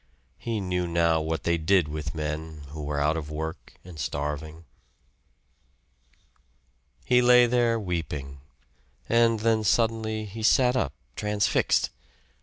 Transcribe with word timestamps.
He 0.39 0.59
knew 0.59 0.87
now 0.87 1.21
what 1.21 1.43
they 1.43 1.59
did 1.59 1.87
with 1.87 2.15
men 2.15 2.63
who 2.69 2.81
were 2.83 2.99
out 2.99 3.15
of 3.15 3.29
work 3.29 3.73
and 3.85 3.99
starving. 3.99 4.65
He 7.05 7.21
lay 7.21 7.45
there 7.45 7.79
weeping, 7.79 8.39
and 9.07 9.41
then 9.41 9.63
suddenly 9.63 10.25
he 10.25 10.41
sat 10.41 10.75
up 10.75 10.93
transfixed. 11.15 11.91